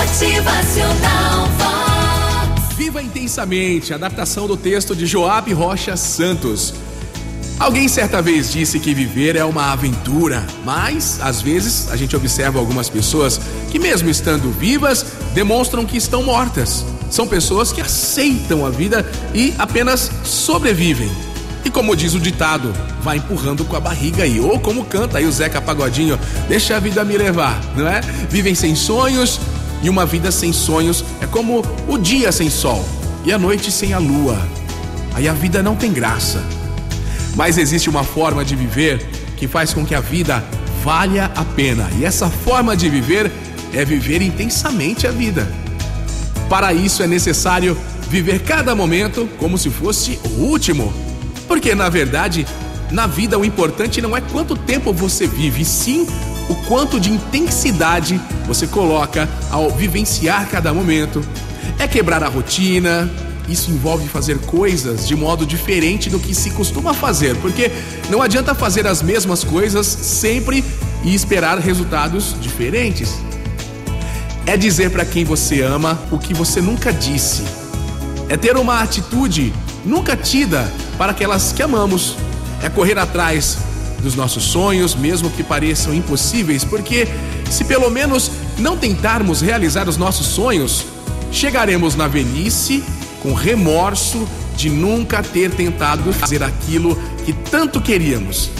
[0.00, 2.74] Motivacional Vox.
[2.74, 6.72] Viva intensamente, adaptação do texto de Joab Rocha Santos.
[7.58, 12.58] Alguém certa vez disse que viver é uma aventura, mas às vezes a gente observa
[12.58, 13.38] algumas pessoas
[13.70, 15.04] que, mesmo estando vivas,
[15.34, 16.82] demonstram que estão mortas.
[17.10, 19.04] São pessoas que aceitam a vida
[19.34, 21.10] e apenas sobrevivem.
[21.62, 22.72] E como diz o ditado,
[23.02, 24.40] vai empurrando com a barriga aí.
[24.40, 28.00] Ou como canta aí o Zeca Pagodinho, deixa a vida me levar, não é?
[28.30, 29.38] Vivem sem sonhos
[29.82, 32.84] e uma vida sem sonhos é como o dia sem sol
[33.24, 34.38] e a noite sem a lua.
[35.14, 36.44] Aí a vida não tem graça.
[37.34, 39.06] Mas existe uma forma de viver
[39.36, 40.44] que faz com que a vida
[40.84, 41.88] valha a pena.
[41.98, 43.30] E essa forma de viver
[43.72, 45.50] é viver intensamente a vida.
[46.48, 47.76] Para isso é necessário
[48.08, 50.92] viver cada momento como se fosse o último
[51.50, 52.46] porque, na verdade,
[52.92, 56.06] na vida o importante não é quanto tempo você vive, sim
[56.50, 61.24] o quanto de intensidade você coloca ao vivenciar cada momento.
[61.78, 63.08] É quebrar a rotina.
[63.48, 67.70] Isso envolve fazer coisas de modo diferente do que se costuma fazer, porque
[68.08, 70.64] não adianta fazer as mesmas coisas sempre
[71.04, 73.14] e esperar resultados diferentes.
[74.44, 77.44] É dizer para quem você ama o que você nunca disse.
[78.28, 79.52] É ter uma atitude
[79.84, 82.16] nunca tida para aquelas que amamos.
[82.62, 83.69] É correr atrás
[84.00, 87.06] dos nossos sonhos, mesmo que pareçam impossíveis, porque
[87.50, 90.84] se pelo menos não tentarmos realizar os nossos sonhos,
[91.30, 92.82] chegaremos na velhice
[93.22, 98.50] com remorso de nunca ter tentado fazer aquilo que tanto queríamos.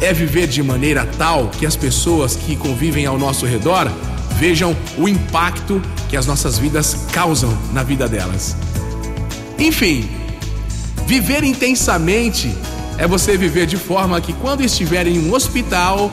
[0.00, 3.90] É viver de maneira tal que as pessoas que convivem ao nosso redor
[4.38, 8.56] vejam o impacto que as nossas vidas causam na vida delas.
[9.58, 10.08] Enfim,
[11.06, 12.54] Viver intensamente
[12.98, 16.10] é você viver de forma que quando estiver em um hospital,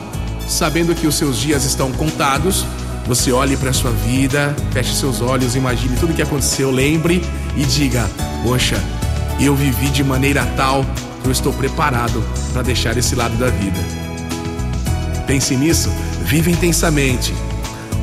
[0.48, 2.66] sabendo que os seus dias estão contados,
[3.06, 7.22] você olhe para sua vida, feche seus olhos, imagine tudo o que aconteceu, lembre
[7.56, 8.08] e diga:
[8.42, 8.82] "Poxa,
[9.40, 10.84] eu vivi de maneira tal
[11.22, 13.78] que eu estou preparado para deixar esse lado da vida".
[15.26, 15.88] Pense nisso,
[16.24, 17.32] viva intensamente.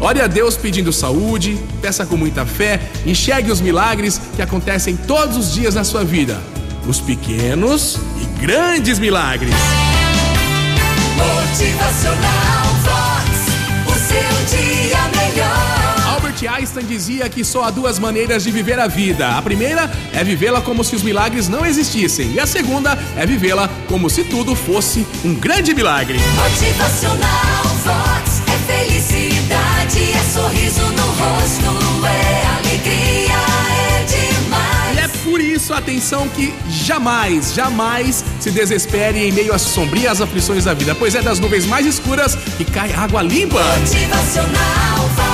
[0.02, 5.36] Ore a Deus pedindo saúde, peça com muita fé, enxergue os milagres que acontecem todos
[5.36, 6.40] os dias na sua vida
[6.90, 9.54] os pequenos e grandes milagres.
[11.16, 13.30] Motivacional Vox,
[13.86, 16.14] o seu dia melhor.
[16.16, 19.38] Albert Einstein dizia que só há duas maneiras de viver a vida.
[19.38, 23.70] A primeira é vivê-la como se os milagres não existissem, e a segunda é vivê-la
[23.88, 26.18] como se tudo fosse um grande milagre.
[26.18, 29.39] Motivacional Vox é felicidade,
[35.60, 41.16] isso, atenção que jamais, jamais se desespere em meio às sombrias aflições da vida, pois
[41.16, 43.62] é das nuvens mais escuras que cai água limpa.
[43.78, 45.29] Motivacional